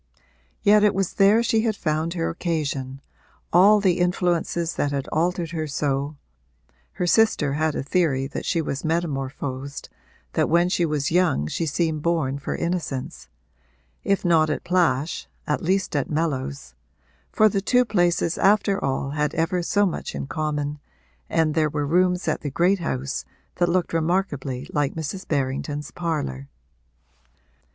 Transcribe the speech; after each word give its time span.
Yet 0.63 0.83
it 0.83 0.95
was 0.95 1.13
there 1.13 1.43
she 1.43 1.61
had 1.61 1.75
found 1.75 2.15
her 2.15 2.27
occasion, 2.27 3.01
all 3.53 3.79
the 3.79 3.99
influences 3.99 4.73
that 4.73 4.91
had 4.91 5.07
altered 5.09 5.51
her 5.51 5.67
so 5.67 6.15
(her 6.93 7.05
sister 7.05 7.53
had 7.53 7.75
a 7.75 7.83
theory 7.83 8.25
that 8.25 8.43
she 8.43 8.63
was 8.63 8.83
metamorphosed, 8.83 9.89
that 10.33 10.49
when 10.49 10.69
she 10.69 10.87
was 10.87 11.11
young 11.11 11.45
she 11.45 11.67
seemed 11.67 12.01
born 12.01 12.39
for 12.39 12.55
innocence) 12.55 13.29
if 14.03 14.25
not 14.25 14.49
at 14.49 14.63
Plash 14.63 15.27
at 15.45 15.61
least 15.61 15.95
at 15.95 16.09
Mellows, 16.09 16.73
for 17.31 17.47
the 17.47 17.61
two 17.61 17.85
places 17.85 18.39
after 18.39 18.83
all 18.83 19.11
had 19.11 19.35
ever 19.35 19.61
so 19.61 19.85
much 19.85 20.15
in 20.15 20.25
common, 20.25 20.79
and 21.29 21.53
there 21.53 21.69
were 21.69 21.85
rooms 21.85 22.27
at 22.27 22.41
the 22.41 22.49
great 22.49 22.79
house 22.79 23.23
that 23.57 23.69
looked 23.69 23.93
remarkably 23.93 24.67
like 24.73 24.95
Mrs. 24.95 25.27
Berrington's 25.27 25.91
parlour. 25.91 26.49